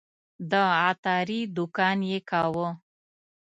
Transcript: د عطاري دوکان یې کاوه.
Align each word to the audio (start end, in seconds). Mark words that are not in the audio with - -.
د 0.51 0.53
عطاري 0.85 1.39
دوکان 1.57 1.97
یې 2.11 2.19
کاوه. 2.29 2.67